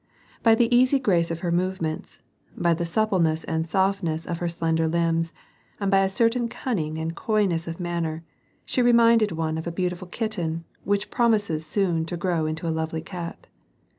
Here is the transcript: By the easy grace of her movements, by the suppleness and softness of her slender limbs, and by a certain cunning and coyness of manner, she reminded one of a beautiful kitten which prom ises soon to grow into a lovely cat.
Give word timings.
By 0.41 0.55
the 0.55 0.75
easy 0.75 0.97
grace 0.97 1.29
of 1.29 1.41
her 1.41 1.51
movements, 1.51 2.23
by 2.57 2.73
the 2.73 2.87
suppleness 2.87 3.43
and 3.43 3.69
softness 3.69 4.25
of 4.25 4.39
her 4.39 4.49
slender 4.49 4.87
limbs, 4.87 5.31
and 5.79 5.91
by 5.91 5.99
a 5.99 6.09
certain 6.09 6.47
cunning 6.47 6.97
and 6.97 7.15
coyness 7.15 7.67
of 7.67 7.79
manner, 7.79 8.23
she 8.65 8.81
reminded 8.81 9.31
one 9.31 9.59
of 9.59 9.67
a 9.67 9.71
beautiful 9.71 10.07
kitten 10.07 10.65
which 10.85 11.11
prom 11.11 11.33
ises 11.33 11.61
soon 11.65 12.05
to 12.05 12.17
grow 12.17 12.47
into 12.47 12.67
a 12.67 12.73
lovely 12.73 13.01
cat. 13.03 13.45